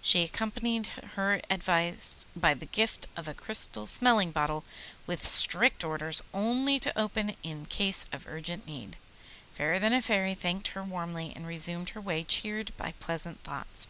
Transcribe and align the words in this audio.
She 0.00 0.22
accompanied 0.22 0.86
her 1.16 1.40
advice 1.50 2.26
by 2.36 2.54
the 2.54 2.66
gift 2.66 3.08
of 3.16 3.26
a 3.26 3.34
crystal 3.34 3.88
smelling 3.88 4.30
bottle, 4.30 4.62
with 5.04 5.26
strict 5.26 5.82
orders 5.82 6.22
only 6.32 6.78
to 6.78 6.96
open 6.96 7.30
it 7.30 7.38
in 7.42 7.66
case 7.66 8.06
of 8.12 8.28
urgent 8.28 8.68
need. 8.68 8.96
Fairer 9.52 9.80
than 9.80 9.92
a 9.92 10.00
Fairy 10.00 10.36
thanked 10.36 10.68
her 10.68 10.84
warmly, 10.84 11.32
and 11.34 11.44
resumed 11.44 11.88
her 11.88 12.00
way 12.00 12.22
cheered 12.22 12.70
by 12.76 12.94
pleasant 13.00 13.42
thoughts. 13.42 13.88